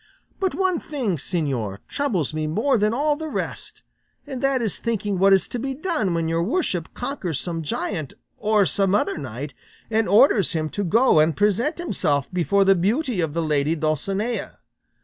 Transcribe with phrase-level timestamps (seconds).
[0.39, 3.83] But one thing, señor, troubles me more than all the rest,
[4.25, 8.15] and that is thinking what is to be done when your worship conquers some giant,
[8.35, 9.53] or some other knight,
[9.91, 14.57] and orders him to go and present himself before the beauty of the lady Dulcinea.